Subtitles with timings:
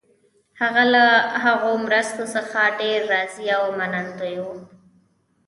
[0.61, 1.05] هغه له
[1.43, 4.55] هغو مرستو څخه ډېر راضي او منندوی وو.